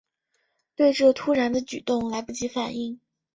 [0.75, 2.99] 对这突然的举动来不及反应